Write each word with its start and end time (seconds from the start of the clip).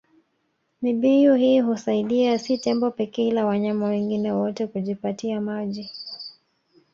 Mibuyu 0.81 1.35
hii 1.35 1.59
husaidia 1.59 2.39
si 2.39 2.57
tembo 2.57 2.91
pekee 2.91 3.27
ila 3.27 3.45
wanyama 3.45 3.85
wengine 3.85 4.31
wote 4.31 4.67
kujipatia 4.67 5.41
maji 5.41 5.89